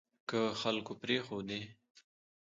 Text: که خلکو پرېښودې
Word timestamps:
که 0.29 0.39
خلکو 0.61 0.91
پرېښودې 1.01 1.61